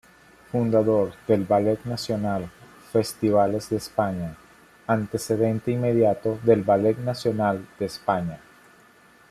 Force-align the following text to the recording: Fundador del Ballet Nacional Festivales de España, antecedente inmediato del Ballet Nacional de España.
Fundador 0.51 1.13
del 1.27 1.43
Ballet 1.45 1.77
Nacional 1.85 2.49
Festivales 2.91 3.69
de 3.69 3.77
España, 3.77 4.35
antecedente 4.87 5.69
inmediato 5.69 6.39
del 6.43 6.63
Ballet 6.63 6.97
Nacional 6.97 7.67
de 7.77 7.85
España. 7.85 8.39